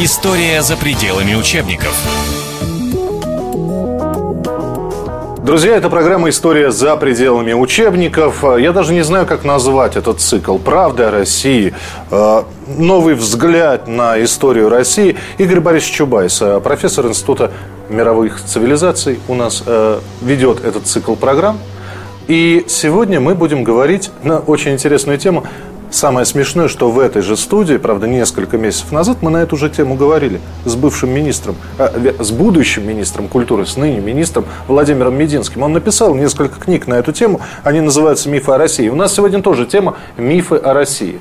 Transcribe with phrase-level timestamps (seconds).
[0.00, 1.92] История за пределами учебников.
[5.44, 8.44] Друзья, это программа «История за пределами учебников».
[8.60, 10.56] Я даже не знаю, как назвать этот цикл.
[10.58, 11.74] «Правда о России»,
[12.12, 12.42] э,
[12.76, 15.16] «Новый взгляд на историю России».
[15.36, 17.50] Игорь Борисович Чубайс, э, профессор Института
[17.88, 21.58] мировых цивилизаций, у нас э, ведет этот цикл программ.
[22.28, 25.44] И сегодня мы будем говорить на очень интересную тему
[25.90, 29.70] Самое смешное, что в этой же студии, правда, несколько месяцев назад мы на эту же
[29.70, 35.62] тему говорили с бывшим министром, э, с будущим министром культуры, с ныне министром Владимиром Мединским.
[35.62, 38.88] Он написал несколько книг на эту тему, они называются «Мифы о России».
[38.90, 41.20] У нас сегодня тоже тема «Мифы о России».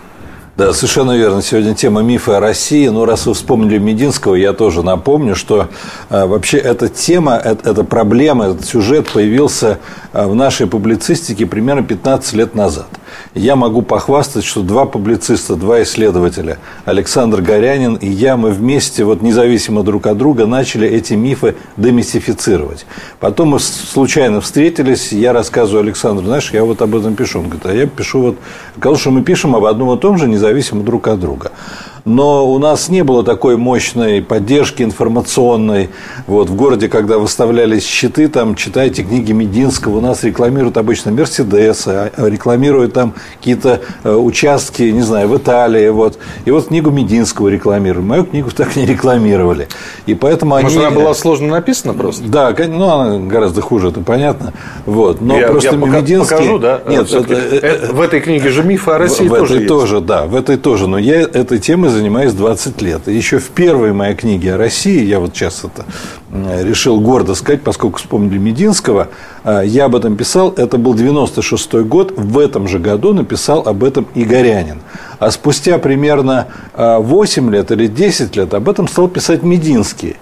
[0.58, 1.44] Да, совершенно верно.
[1.44, 2.88] Сегодня тема мифы о России.
[2.88, 5.68] Ну, раз вы вспомнили Мединского, я тоже напомню, что
[6.10, 9.78] э, вообще эта тема, э, эта проблема, этот сюжет появился
[10.14, 12.88] э, в нашей публицистике примерно 15 лет назад.
[13.36, 19.22] Я могу похвастать, что два публициста, два исследователя, Александр Горянин и я, мы вместе, вот
[19.22, 22.88] независимо друг от друга, начали эти мифы демистифицировать.
[23.20, 27.40] Потом мы случайно встретились, я рассказываю Александру, знаешь, я вот об этом пишу.
[27.40, 28.38] Он говорит, а я пишу вот,
[28.77, 31.49] сказал, что мы пишем об одном и том же, независимо независимо друг от друга
[32.08, 35.90] но у нас не было такой мощной поддержки информационной.
[36.26, 41.90] Вот, в городе, когда выставлялись щиты, там, читайте книги Мединского, у нас рекламируют обычно Мерседесы,
[41.90, 45.90] а, а рекламируют там какие-то э, участки, не знаю, в Италии.
[45.90, 46.18] Вот.
[46.46, 48.08] И вот книгу Мединского рекламируют.
[48.08, 49.68] Мою книгу так не рекламировали.
[50.05, 50.86] И поэтому Может, они...
[50.86, 52.24] она была сложно написана просто?
[52.24, 54.54] Да, ну, она гораздо хуже, это понятно.
[54.86, 55.20] Вот.
[55.20, 56.38] Но я, просто я Мединский...
[56.38, 56.82] покажу, да?
[56.88, 59.68] Нет, это, это, в этой книге же мифы о России в тоже этой есть.
[59.68, 60.88] тоже, да, в этой тоже.
[60.88, 63.07] Но я этой темой занимаюсь 20 лет.
[63.07, 65.85] И еще в первой моей книге о России, я вот сейчас это
[66.63, 69.09] решил гордо сказать, поскольку вспомнили Мединского,
[69.44, 73.84] э, я об этом писал, это был 96 год, в этом же году написал об
[73.84, 74.79] этом Игорянин.
[75.19, 80.18] А спустя примерно 8 э, лет или 10 лет об этом стал писать Мединский.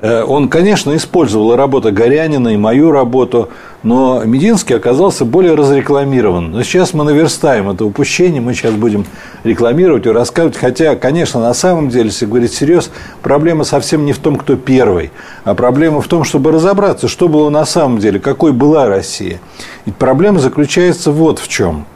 [0.00, 3.48] Э, он, конечно, использовал работу Горянина и мою работу,
[3.84, 6.50] но Мединский оказался более разрекламирован.
[6.50, 9.06] Но сейчас мы наверстаем это упущение, мы сейчас будем
[9.44, 10.56] рекламировать и рассказывать.
[10.56, 12.90] Хотя, конечно, на самом деле, если говорить всерьез,
[13.22, 15.12] проблема совсем не в том, кто первый,
[15.44, 19.40] а проблема в том, чтобы разобраться, что было на самом деле, какой была Россия.
[19.84, 21.86] И проблема заключается вот в чем–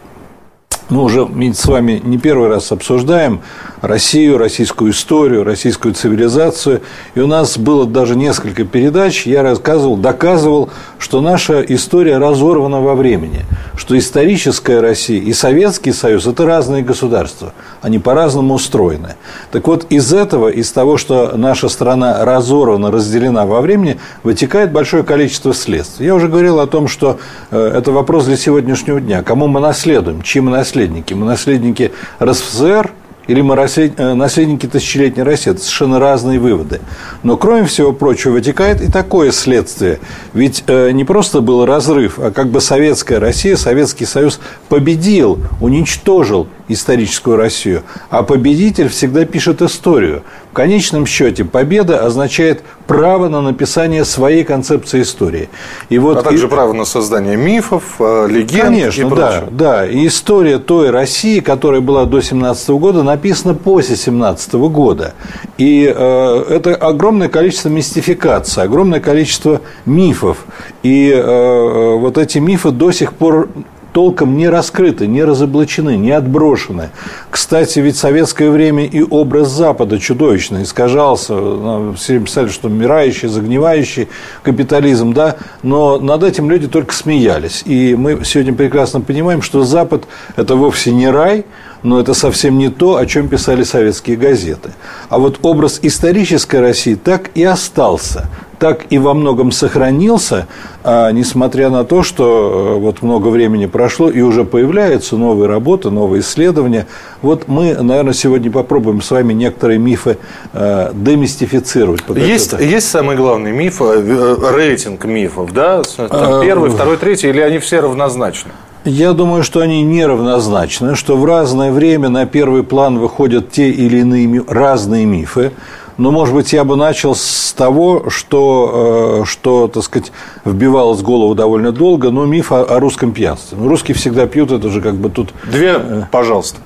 [0.91, 3.43] мы уже с вами не первый раз обсуждаем
[3.83, 6.81] Россию, российскую историю, российскую цивилизацию.
[7.15, 9.27] И у нас было даже несколько передач.
[9.27, 13.45] Я рассказывал, доказывал, что наша история разорвана во времени.
[13.77, 17.53] Что историческая Россия и Советский Союз– это разные государства.
[17.83, 19.17] Они по-разному устроены.
[19.53, 25.05] Так вот, из этого, из того, что наша страна разорвана, разделена во времени, вытекает большое
[25.05, 26.07] количество следствий.
[26.07, 27.19] Я уже говорил о том, что
[27.51, 29.23] э, это вопрос для сегодняшнего дня.
[29.23, 31.15] Кому мы наследуем, чьи мы наследуем наследники?
[31.15, 32.93] Мы наследники РСФСР
[33.27, 35.51] или мы э, наследники тысячелетней России.
[35.51, 36.81] Это совершенно разные выводы.
[37.23, 39.99] Но, кроме всего прочего, вытекает и такое следствие.
[40.33, 46.49] Ведь э, не просто был разрыв, а как бы советская Россия, Советский Союз победил, уничтожил
[46.69, 47.83] историческую Россию.
[48.11, 50.23] А победитель всегда пишет историю.
[50.51, 55.49] В конечном счете победа означает право на написание своей концепции истории.
[55.89, 56.49] И вот а также и...
[56.49, 59.87] право на создание мифов, э, легенд Конечно, и да, да.
[59.87, 65.15] И история той России, которая была до 17 года, написана после 17 года.
[65.59, 70.39] И э, это огромное количество мистификации, огромное количество мифов.
[70.83, 73.49] И э, э вот эти мифы до сих пор
[73.93, 76.91] толком не раскрыты, не разоблачены, не отброшены.
[77.31, 81.35] Кстати, ведь советское время и образ Запада чудовищно искажался.
[81.35, 84.09] Ну, все писали, что умирающий, загнивающий
[84.43, 87.63] капитализм, да, но над этим люди только смеялись.
[87.65, 90.05] И мы сегодня прекрасно понимаем, что Запад–
[90.37, 91.45] это вовсе не рай,
[91.83, 94.73] но это совсем не то, о чем писали советские газеты.
[95.09, 98.29] А вот образ исторической России так и остался
[98.59, 100.47] так и во многом сохранился,
[100.85, 105.91] а, несмотря на то, что э, вот много времени прошло и уже появляются новые работы,
[105.91, 106.87] новые исследования.
[107.23, 110.19] Вот мы, наверное, сегодня попробуем с вами некоторые мифы
[110.53, 112.01] э, демистифицировать.
[112.17, 115.83] Есть, есть самый главный миф, э, рейтинг мифов, да?
[115.83, 118.51] Там первый, второй, третий, или они все равнозначны?
[118.85, 123.99] Я думаю, что они неравнозначны, что в разное время на первый план выходят те или
[123.99, 125.53] иные разные мифы.
[125.99, 130.13] Но, может быть, я бы начал с того, что, э, что так сказать,
[130.45, 133.59] вбивалось в голову довольно долго, но миф о, о русском пьянстве.
[133.61, 135.31] Ну, русские всегда пьют, это же как бы тут...
[135.45, 136.61] Две, э, пожалуйста.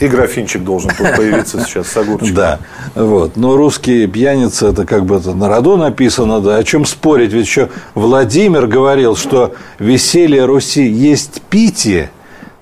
[0.00, 2.34] И графинчик должен тут появиться сейчас с огурчиком.
[2.34, 2.58] Да,
[2.94, 3.36] вот.
[3.36, 6.56] Но русские пьяницы, это как бы это на роду написано, да.
[6.56, 7.32] О чем спорить?
[7.32, 12.10] Ведь еще Владимир говорил, что веселье Руси есть питие,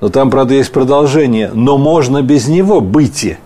[0.01, 3.39] но там, правда, есть продолжение, но можно без него бытие.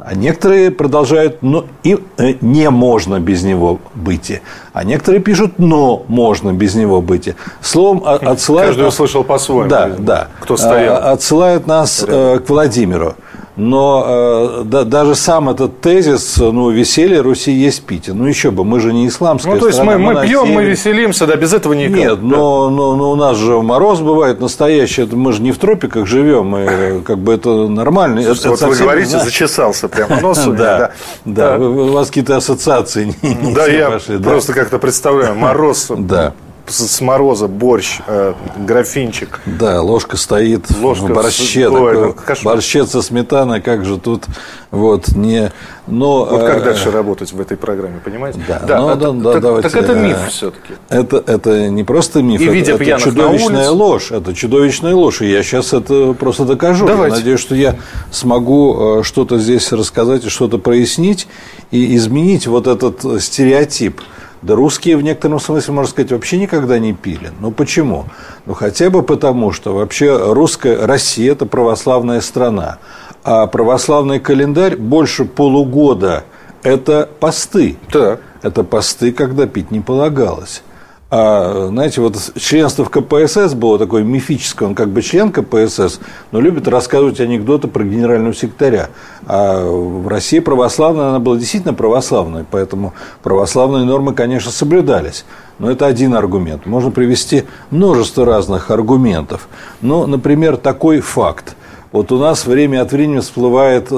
[0.00, 4.40] А некоторые продолжают, но и э, не можно без него быть.
[4.72, 7.30] А некоторые пишут, но можно без него быть.
[7.60, 8.70] Словом, отсылают...
[8.70, 9.68] Каждый услышал по-своему.
[9.68, 10.28] Да, да.
[10.40, 10.96] Кто стоял.
[10.96, 12.44] А, отсылают нас рядом.
[12.44, 13.16] к Владимиру.
[13.58, 18.14] Но э, да, даже сам этот тезис, ну, веселье Руси есть питье.
[18.14, 20.64] Ну, еще бы, мы же не исламская Ну, то есть, страна, мы, мы пьем, мы
[20.64, 21.96] веселимся, да, без этого никак.
[21.96, 25.58] Нет, но, но, но у нас же мороз бывает настоящий, это мы же не в
[25.58, 28.22] тропиках живем, мы, как бы это нормально.
[28.22, 29.24] Слушайте, это, вот это вы говорите, да.
[29.24, 30.92] зачесался прямо нос у Да,
[31.24, 33.12] да, у вас какие-то ассоциации
[33.54, 35.90] Да, я просто как-то представляю, мороз.
[35.96, 36.32] Да
[36.70, 39.40] с мороза борщ, э, графинчик.
[39.46, 41.68] Да, ложка стоит ложка в борще.
[41.68, 41.72] С...
[41.72, 44.24] Ой, такой, борщец со сметаной, как же тут
[44.70, 45.52] вот не...
[45.86, 48.40] Но, вот как э, дальше работать в этой программе, понимаете?
[48.46, 50.74] Да, да, ну, да, да так, давайте, так это миф все-таки.
[50.90, 54.12] Это, это не просто миф, И это, видя это чудовищная ложь.
[54.12, 55.22] Это чудовищная ложь.
[55.22, 56.86] И я сейчас это просто докажу.
[56.86, 57.14] Давайте.
[57.14, 57.76] Я надеюсь, что я
[58.10, 61.26] смогу что-то здесь рассказать и что-то прояснить
[61.70, 64.00] и изменить вот этот стереотип–
[64.42, 67.30] да русские в некотором смысле, можно сказать, вообще никогда не пили.
[67.40, 68.06] Ну почему?
[68.46, 72.78] Ну хотя бы потому, что вообще русская Россия– это православная страна.
[73.24, 76.24] А православный календарь больше полугода–
[76.62, 77.76] это посты.
[77.90, 78.20] Так.
[78.42, 80.62] Это посты, когда пить не полагалось.
[81.10, 86.00] А, знаете, вот членство в КПСС было такое мифическое, он как бы член КПСС,
[86.32, 88.90] но любит рассказывать анекдоты про генерального секретаря.
[89.26, 95.24] А в России православная, она была действительно православной, поэтому православные нормы, конечно, соблюдались.
[95.58, 96.66] Но это один аргумент.
[96.66, 99.48] Можно привести множество разных аргументов.
[99.80, 101.56] Ну, например, такой факт.
[101.90, 103.96] Вот у нас время от времени всплывает э,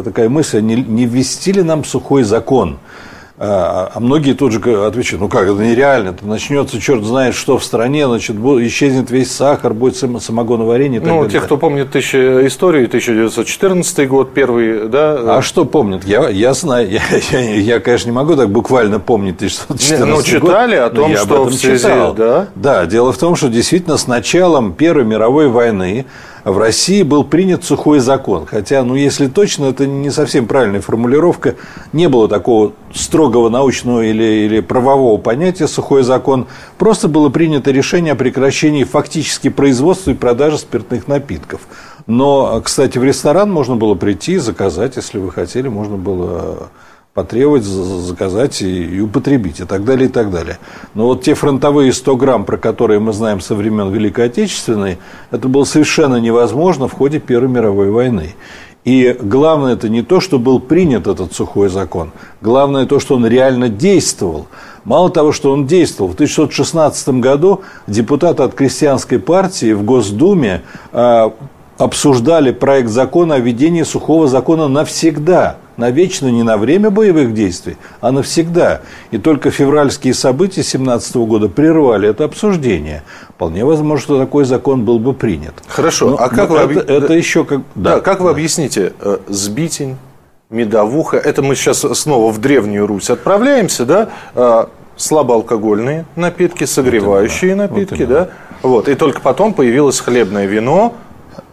[0.00, 2.78] э такая мысль, не, не ввести ли нам сухой закон–
[3.42, 7.56] а, а многие тут же отвечают, ну как, это нереально, это начнется черт знает что
[7.56, 11.00] в стране, значит, исчезнет весь сахар, будет самогоноварение.
[11.00, 15.38] Ну, те, кто помнит тысячи, историю, 1914 год, первый, да?
[15.38, 16.04] А что помнит?
[16.04, 17.00] Я, я знаю, я,
[17.30, 21.44] я, я, конечно, не могу так буквально помнить 1914 Ну, читали год, о том, что
[21.44, 22.12] в связи, читал.
[22.12, 22.48] да?
[22.54, 26.04] Да, дело в том, что действительно с началом Первой мировой войны
[26.44, 28.46] в России был принят сухой закон.
[28.46, 31.56] Хотя, ну, если точно, это не совсем правильная формулировка.
[31.92, 36.46] Не было такого строгого научного или, или правового понятия сухой закон.
[36.78, 41.60] Просто было принято решение о прекращении фактически производства и продажи спиртных напитков.
[42.06, 46.70] Но, кстати, в ресторан можно было прийти и заказать, если вы хотели, можно было
[47.14, 50.58] потребовать, заказать и употребить, и так далее, и так далее.
[50.94, 54.98] Но вот те фронтовые 100 грамм, про которые мы знаем со времен Великой Отечественной,
[55.30, 58.36] это было совершенно невозможно в ходе Первой мировой войны.
[58.84, 63.26] И главное это не то, что был принят этот сухой закон, главное то, что он
[63.26, 64.46] реально действовал.
[64.84, 71.34] Мало того, что он действовал, в 1916 году депутаты от крестьянской партии в Госдуме а,
[71.76, 78.12] обсуждали проект закона о введении сухого закона навсегда– навечно не на время боевых действий, а
[78.12, 78.82] навсегда.
[79.10, 83.02] И только февральские события 2017 года прервали это обсуждение.
[83.30, 85.54] Вполне возможно, что такой закон был бы принят.
[85.66, 86.58] Хорошо, но, а как вы...
[86.58, 87.62] Это, это еще как...
[87.74, 89.96] Да, да как вы объясните э, сбитень,
[90.50, 94.66] медовуха, это мы сейчас снова в Древнюю Русь отправляемся, да, э,
[94.96, 98.28] слабоалкогольные напитки, согревающие вот напитки, вот да,
[98.62, 100.94] вот, и только потом появилось хлебное вино,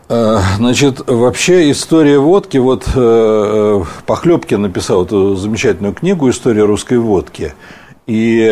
[0.09, 7.53] значит, вообще история водки, вот э, э, Похлебкин написал эту замечательную книгу «История русской водки».
[8.05, 8.49] И,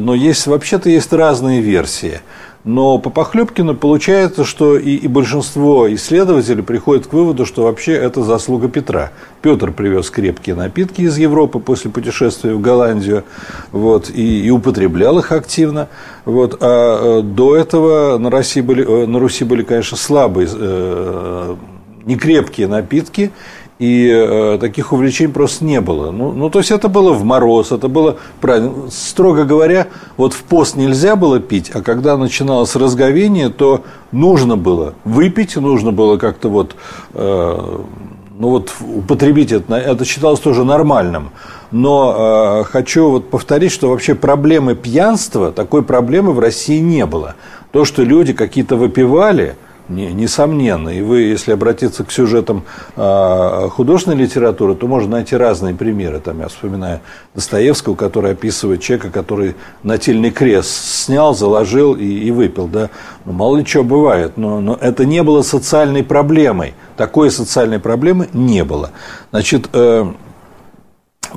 [0.00, 2.20] но есть, вообще-то есть разные версии.
[2.62, 8.22] Но по Похлебкину получается, что и, и большинство исследователей приходят к выводу, что вообще это
[8.22, 9.12] заслуга Петра.
[9.40, 13.24] Петр привез крепкие напитки из Европы после путешествия в Голландию
[13.72, 15.88] вот, и, и употреблял их активно.
[16.26, 21.56] Вот, а э, до этого на, России были, э, на Руси были, конечно, слабые, э,
[22.04, 23.30] некрепкие напитки,
[23.80, 26.10] и э, таких увлечений просто не было.
[26.10, 28.90] Ну, ну, то есть это было в мороз, это было правильно.
[28.90, 29.86] Строго говоря,
[30.18, 33.82] вот в пост нельзя было пить, а когда начиналось разговение, то
[34.12, 36.76] нужно было выпить, нужно было как-то вот,
[37.14, 37.78] э,
[38.38, 41.30] ну вот употребить это, это считалось тоже нормальным.
[41.70, 47.34] Но э, хочу вот повторить, что вообще проблемы пьянства, такой проблемы в России не было.
[47.72, 49.56] То, что люди какие-то выпивали–
[49.90, 50.88] не, несомненно.
[50.88, 52.64] И вы, если обратиться к сюжетам
[52.96, 56.20] э, художественной литературы, то можно найти разные примеры.
[56.20, 57.00] Там я вспоминаю
[57.34, 62.68] Достоевского, который описывает человека, который нательный крест снял, заложил и, и выпил.
[62.68, 62.90] Да?
[63.24, 66.74] Ну, мало ли что бывает, но, но это не было социальной проблемой.
[66.96, 68.90] Такой социальной проблемы не было.
[69.30, 70.06] Значит, э,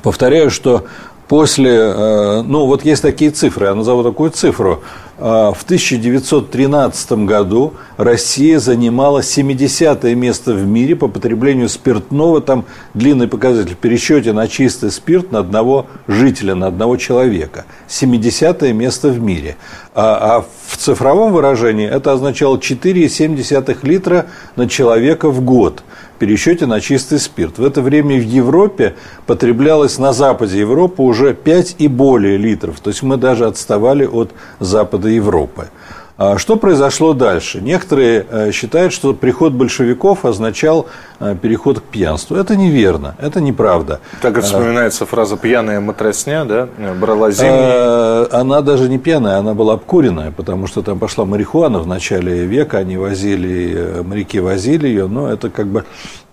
[0.02, 0.84] повторяю, что
[1.28, 4.82] после, э, ну вот есть такие цифры, я назову такую цифру,
[5.16, 12.40] в 1913 году Россия занимала 70 место в мире по потреблению спиртного.
[12.40, 17.64] Там длинный показатель в пересчете на чистый спирт на одного жителя, на одного человека.
[17.86, 19.56] 70 место в мире.
[19.94, 25.84] А, а в цифровом выражении это означало 4,7 литра на человека в год
[26.24, 27.58] пересчете на чистый спирт.
[27.58, 28.94] В это время в Европе
[29.26, 32.80] потреблялось на западе Европы уже 5 и более литров.
[32.80, 35.68] То есть мы даже отставали от запада Европы.
[36.16, 37.60] А что произошло дальше?
[37.60, 40.86] Некоторые э, считают, что приход большевиков означал
[41.18, 42.36] э, переход к пьянству.
[42.36, 43.98] Это неверно, это неправда.
[44.22, 46.68] Так это вспоминается фраза «пьяная матросня», да?
[47.00, 47.56] Брала зимние...
[47.56, 52.46] Э, она даже не пьяная, она была обкуренная, потому что там пошла марихуана в начале
[52.46, 55.84] века, они возили, моряки возили ее, но это как бы...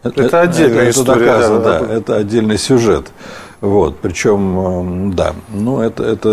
[0.04, 1.26] Это отдельная это, история.
[1.26, 3.08] Доказано, да, да, это отдельный сюжет.
[3.62, 6.28] Вот, причем, эм, да, ну это, это,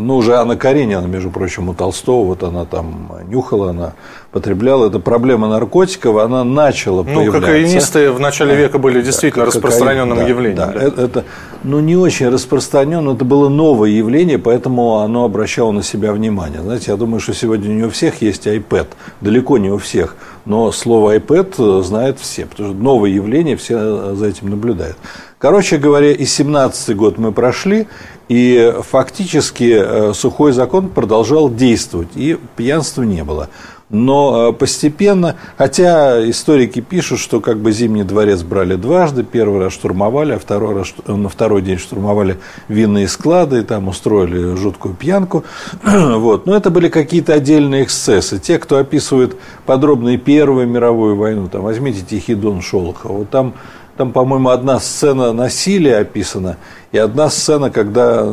[0.00, 3.94] ну уже Анна Каренина, между прочим, у Толстого, вот она там нюхала, она
[4.30, 7.32] потребляла, это проблема наркотиков, она начала ну, появляться.
[7.32, 10.56] Ну, кокаинисты в начале века были действительно да, распространенным да, явлением.
[10.56, 10.82] Да, да.
[10.82, 11.24] Это, это,
[11.64, 16.60] ну, не очень распространено, это было новое явление, поэтому оно обращало на себя внимание.
[16.60, 18.86] Знаете, я думаю, что сегодня не у всех есть iPad,
[19.20, 24.26] далеко не у всех, но слово iPad знают все, потому что новое явление, все за
[24.26, 24.96] этим наблюдают.
[25.38, 27.88] Короче говоря, и 17 год мы прошли,
[28.28, 33.50] и фактически э, сухой закон продолжал действовать, и пьянства не было.
[33.90, 39.74] Но э, постепенно, хотя историки пишут, что как бы Зимний дворец брали дважды, первый раз
[39.74, 42.38] штурмовали, а второй раз, на второй день штурмовали
[42.68, 45.44] винные склады, и там устроили жуткую пьянку.
[45.84, 46.46] вот.
[46.46, 48.38] Но это были какие-то отдельные эксцессы.
[48.38, 53.54] Те, кто описывает подробно и Первую мировую войну, там, возьмите Тихий Дон Шолохова, вот там
[53.96, 56.58] там, по-моему, одна сцена насилия описана,
[56.92, 58.26] и одна сцена, когда,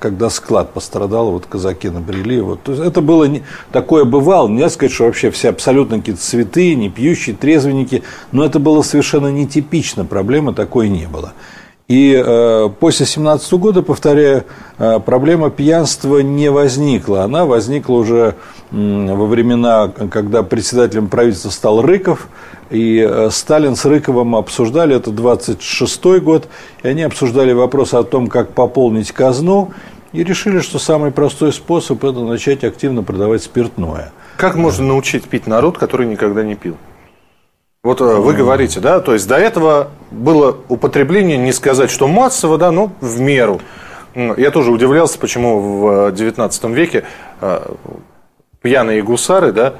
[0.00, 2.40] когда склад пострадал, вот казаки набрели.
[2.40, 2.62] Вот.
[2.62, 4.48] То есть это было не, такое бывало.
[4.48, 9.30] Нельзя сказать, что вообще все абсолютно какие-то цветы, не пьющие, трезвенники, но это было совершенно
[9.30, 11.32] нетипично, проблемы такой не было.
[11.88, 14.44] И э, после 17 года, повторяю,
[14.78, 17.22] э, проблема пьянства не возникла.
[17.22, 18.34] Она возникла уже
[18.70, 22.28] во времена, когда председателем правительства стал Рыков,
[22.70, 26.48] и э, Сталин с Рыковым обсуждали, это 26 год,
[26.82, 29.72] и они обсуждали вопрос о том, как пополнить казну,
[30.12, 34.12] и решили, что самый простой способ– это начать активно продавать спиртное.
[34.36, 36.76] Как можно научить пить народ, который никогда не пил?
[37.84, 42.58] Вот э, вы говорите, да, то есть до этого было употребление, не сказать, что массово,
[42.58, 43.60] да, но в меру.
[44.16, 47.04] Я тоже удивлялся, почему в XIX веке
[47.40, 47.60] э,
[48.66, 49.74] пьяные гусары, да,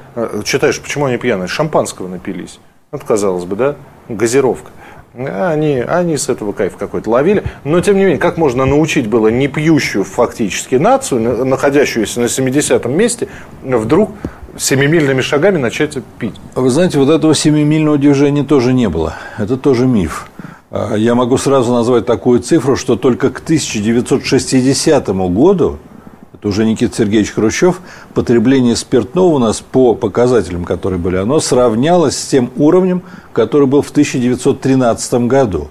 [0.45, 2.57] читаешь, почему они пьяные, шампанского напились.
[2.89, 3.75] Вот, казалось бы, да,
[4.07, 4.71] газировка.
[5.13, 7.43] Они, они с этого кайф какой-то ловили.
[7.65, 12.95] Но, тем не менее, как можно научить было не пьющую фактически нацию, находящуюся на 70-м
[12.95, 13.27] месте,
[13.61, 14.11] вдруг
[14.57, 16.35] семимильными шагами начать пить?
[16.55, 19.15] Вы знаете, вот этого семимильного движения тоже не было.
[19.37, 20.29] Это тоже миф.
[20.71, 25.77] А, я могу сразу назвать такую цифру, что только к 1960 году
[26.39, 27.81] это уже Никита Сергеевич Хрущев,
[28.13, 33.01] потребление спиртного у нас по показателям, которые были, оно сравнялось с тем уровнем,
[33.33, 35.69] который был в 1913 году.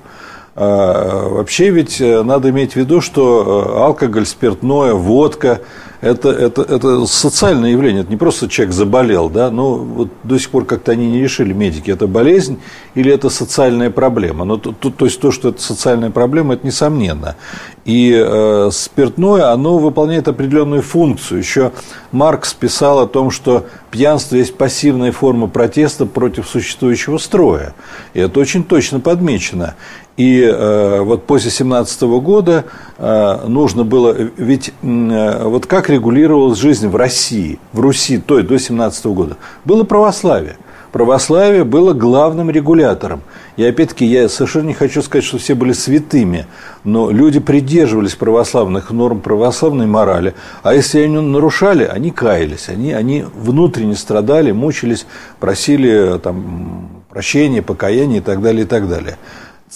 [0.56, 5.60] А, вообще ведь э, надо иметь в виду, что э, алкоголь, спиртное, водка
[6.00, 10.50] это, это, это социальное явление, это не просто человек заболел, да, но вот до сих
[10.50, 12.58] пор как-то они не решили, медики, это болезнь
[12.94, 14.44] или это социальная проблема.
[14.44, 17.36] Но, то, то, то есть то, что это социальная проблема, это несомненно.
[17.84, 21.38] И э, спиртное, оно выполняет определенную функцию.
[21.38, 21.72] Еще
[22.12, 27.74] Маркс писал о том, что пьянство есть пассивная форма протеста против существующего строя.
[28.12, 29.76] И это очень точно подмечено.
[30.16, 32.64] И э, вот после 17 года
[32.96, 38.58] э, нужно было, ведь э, вот как регулировалась жизнь в России, в Руси, той до
[38.58, 40.56] 17 года, было православие.
[40.90, 43.20] Православие было главным регулятором.
[43.58, 46.46] И опять-таки я совершенно не хочу сказать, что все были святыми,
[46.84, 50.32] но люди придерживались православных норм, православной морали.
[50.62, 55.06] А если они нарушали, они каялись, они, они внутренне страдали, мучились,
[55.38, 59.18] просили там, прощения, покаяния и так далее, и так далее.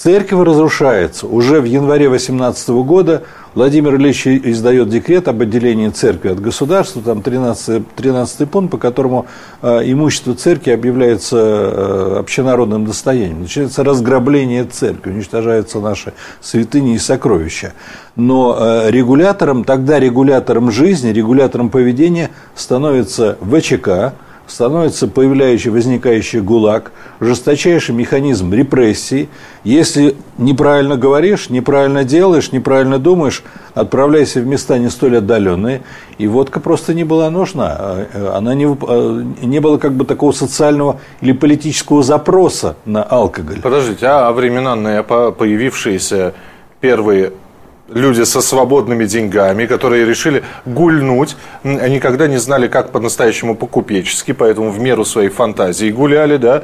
[0.03, 1.27] Церковь разрушается.
[1.27, 7.21] Уже в январе 18 года Владимир Ильич издает декрет об отделении церкви от государства, там
[7.21, 9.27] 13, 13 пункт, по которому
[9.61, 13.43] э, имущество церкви объявляется э, общенародным достоянием.
[13.43, 17.75] Начинается разграбление церкви, уничтожаются наши святыни и сокровища.
[18.17, 24.15] Но э, регулятором, тогда регулятором жизни, регулятором поведения становится ВЧК,
[24.51, 26.91] становится появляющий, возникающий ГУЛАГ,
[27.21, 29.29] жесточайший механизм репрессий.
[29.63, 35.83] Если неправильно говоришь, неправильно делаешь, неправильно думаешь, отправляйся в места не столь отдаленные.
[36.19, 37.77] И водка просто не была нужна.
[37.79, 43.61] А, она не, а, не было как бы такого социального или политического запроса на алкоголь.
[43.61, 46.35] Подождите, а времена появившиеся
[46.81, 47.33] первые
[47.93, 54.81] люди со свободными деньгами, которые решили гульнуть, никогда не знали, как по-настоящему по-купечески, поэтому в
[54.81, 56.63] меру своей фантазии гуляли, да.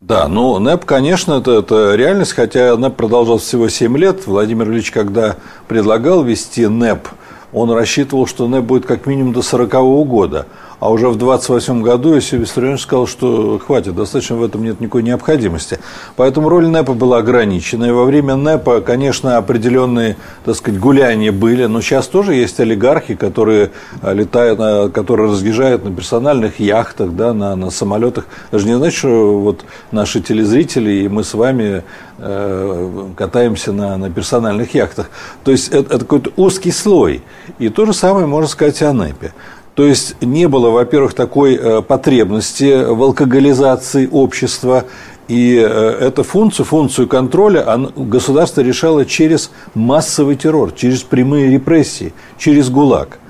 [0.00, 4.26] Да, ну НЭП, конечно, это, это реальность, хотя НЭП продолжался всего 7 лет.
[4.26, 5.36] Владимир Ильич, когда
[5.68, 7.08] предлагал вести НЭП,
[7.52, 9.70] он рассчитывал, что НЭП будет как минимум до 40
[10.06, 10.46] года.
[10.80, 15.02] А уже в 28 году Иосиф Виссарионович сказал, что хватит, достаточно в этом нет никакой
[15.02, 15.78] необходимости.
[16.16, 17.84] Поэтому роль НЭПа была ограничена.
[17.84, 21.66] И во время НЭПа, конечно, определенные, так сказать, гуляния были.
[21.66, 23.72] Но сейчас тоже есть олигархи, которые
[24.02, 28.26] летают, которые разъезжают на персональных яхтах, да, на, на самолетах.
[28.50, 31.84] Даже не значит, что вот наши телезрители и мы с вами
[32.16, 35.10] э, катаемся на, на персональных яхтах.
[35.44, 37.22] То есть это, это какой-то узкий слой.
[37.58, 39.34] И то же самое можно сказать о НЭПе.
[39.74, 44.84] То есть не было, во-первых, такой э, потребности в алкоголизации общества,
[45.28, 45.62] и э,
[46.00, 53.20] эту функцию, функцию контроля государство решало через массовый террор, через прямые репрессии, через ГУЛАГ.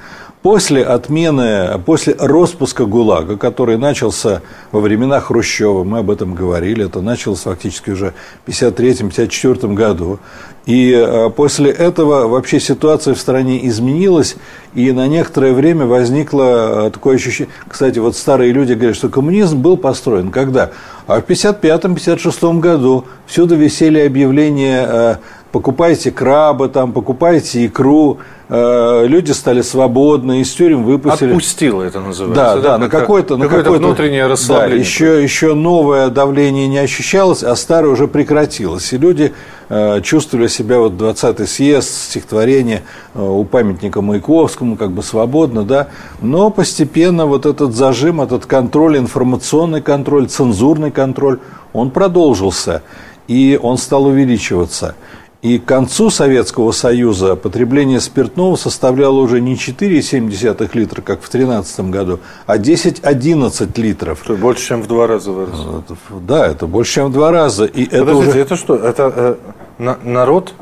[0.43, 4.41] После отмены, после распуска ГУЛАГа, который начался
[4.73, 8.15] во времена Хрущева, мы об этом говорили, это началось фактически уже
[8.47, 10.19] в 1953-1954 году,
[10.65, 14.37] и э, после этого вообще ситуация в стране изменилась,
[14.73, 19.59] и на некоторое время возникло э, такое ощущение, кстати, вот старые люди говорят, что коммунизм
[19.59, 20.71] был построен когда?
[21.07, 25.19] А в 1955-1956 году всюду висели объявления
[25.53, 31.31] покупайте крабы, там, покупайте икру, э, люди стали свободны, из тюрем выпустили.
[31.31, 32.43] Отпустило это называется.
[32.43, 34.77] Да, да, да на какое-то, на какое-то внутреннее расслабление.
[34.77, 38.93] Да, еще, еще новое давление не ощущалось, а старое уже прекратилось.
[38.93, 39.33] И люди
[39.69, 42.83] э, чувствовали себя, вот 20-й съезд, стихотворение
[43.15, 45.89] э, у памятника Маяковскому, как бы свободно, да,
[46.21, 51.41] но постепенно вот этот зажим, этот контроль, информационный контроль, цензурный контроль,
[51.73, 52.83] он продолжился,
[53.29, 54.97] и он стал увеличиваться.
[55.43, 61.81] И к концу Советского Союза потребление спиртного составляло уже не 4,7 литра, как в 2013
[61.91, 64.21] году, а 10-11 литров.
[64.21, 65.83] То больше, чем в два раза выросло.
[66.21, 67.65] Да, это больше, чем в два раза.
[67.65, 68.39] И Подождите, это, уже...
[68.39, 68.77] это что?
[68.77, 69.35] Это э,
[69.79, 70.53] на, народ,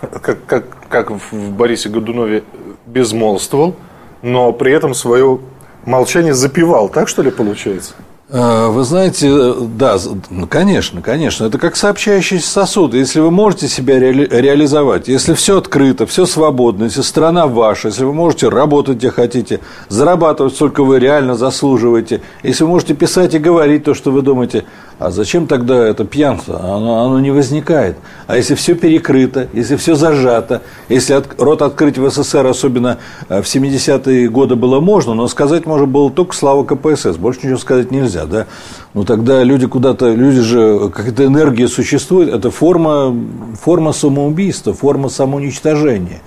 [0.00, 2.44] как, как, как в Борисе Годунове,
[2.84, 3.74] безмолвствовал,
[4.20, 5.40] но при этом свое
[5.86, 6.90] молчание запивал.
[6.90, 7.94] Так что ли получается?
[8.28, 9.96] Э, вы знаете, э, да,
[10.30, 12.92] ну, конечно, конечно, это как сообщающийся сосуд.
[12.94, 18.02] Если вы можете себя ре реализовать, если все открыто, все свободно, если страна ваша, если
[18.02, 23.38] вы можете работать где хотите, зарабатывать сколько вы реально заслуживаете, если вы можете писать и
[23.38, 24.64] говорить то, что вы думаете,
[24.98, 26.58] а зачем тогда это пьянство?
[26.58, 27.96] Оно, оно не возникает.
[28.26, 33.42] А если все перекрыто, если все зажато, если от, рот открыть в СССР, особенно э,
[33.42, 37.90] в 70-е годы было можно, но сказать можно было только слава КПСС, больше ничего сказать
[37.90, 38.46] нельзя, да?
[38.94, 43.14] Ну тогда люди куда-то, люди же, какая-то энергия существует, это форма,
[43.60, 46.22] форма самоубийства, форма самоуничтожения.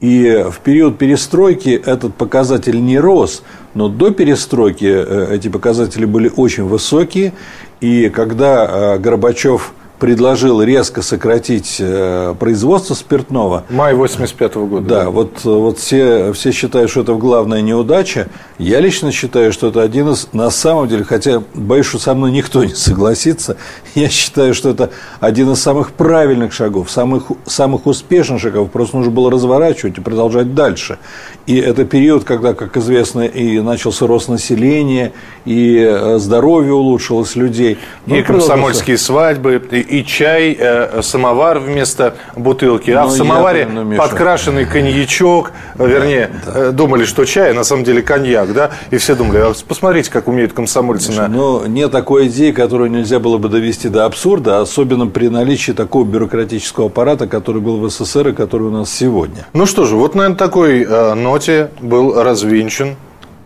[0.00, 3.42] И в период перестройки этот показатель не рос,
[3.74, 7.34] но до перестройки э, эти показатели были очень высокие.
[7.82, 13.64] И когда э, Горбачев предложил резко сократить э, производство спиртного.
[13.68, 14.88] Май 85 -го года.
[14.88, 18.28] Да, вот, вот все, все считают, что это главная неудача.
[18.58, 22.32] Я лично считаю, что это один из, на самом деле, хотя боюсь, что со мной
[22.32, 23.56] никто не согласится,
[23.94, 28.70] я считаю, что это один из самых правильных шагов, самых, самых успешных шагов.
[28.70, 30.98] Просто нужно было разворачивать и продолжать дальше.
[31.46, 35.12] И это период, когда, как известно, и начался рост населения,
[35.44, 37.76] и э, здоровье улучшилось людей.
[38.06, 42.90] Ну, и комсомольские свадьбы, и и чай, э, самовар вместо бутылки.
[42.90, 45.52] А ну, в самоваре понял, подкрашенный коньячок.
[45.74, 46.52] Да, вернее, да.
[46.54, 48.70] Э, думали, что чай, а на самом деле коньяк, да?
[48.90, 51.28] И все думали, а посмотрите, как умеют комсомольцы на...
[51.28, 56.04] Но нет такой идеи, которую нельзя было бы довести до абсурда, особенно при наличии такого
[56.04, 59.46] бюрократического аппарата, который был в СССР и который у нас сегодня.
[59.52, 62.96] Ну что же, вот, наверное, такой э, ноте был развенчан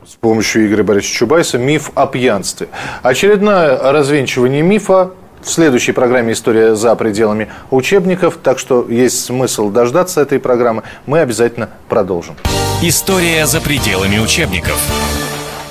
[0.07, 2.69] с помощью Игоря Борисовича Чубайса миф о пьянстве.
[3.03, 5.13] Очередное развенчивание мифа
[5.45, 10.83] в следующей программе «История за пределами учебников», так что есть смысл дождаться этой программы.
[11.07, 12.37] Мы обязательно продолжим.
[12.83, 14.81] «История за пределами учебников».